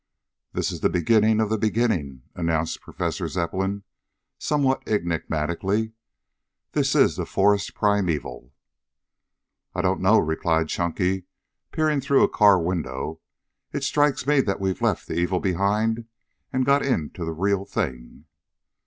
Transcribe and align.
"This 0.53 0.71
is 0.71 0.79
the 0.79 0.89
beginning 0.89 1.39
of 1.39 1.51
the 1.51 1.59
beginning," 1.59 2.23
announced 2.33 2.81
Professor 2.81 3.27
Zepplin 3.27 3.83
somewhat 4.39 4.81
enigmatically. 4.87 5.93
"This 6.71 6.95
is 6.95 7.17
the 7.17 7.25
forest 7.27 7.75
primeval." 7.75 8.51
"I 9.75 9.83
don't 9.83 10.01
know," 10.01 10.17
replied 10.17 10.69
Chunky, 10.69 11.27
peering 11.71 12.01
through 12.01 12.23
a 12.23 12.27
car 12.29 12.59
window. 12.59 13.19
"It 13.73 13.83
strikes 13.83 14.25
me 14.25 14.41
that 14.41 14.59
we've 14.59 14.81
left 14.81 15.05
the 15.07 15.19
evil 15.19 15.39
behind 15.39 16.05
and 16.51 16.65
got 16.65 16.83
into 16.83 17.23
the 17.23 17.33
real 17.33 17.63
thing." 17.63 18.25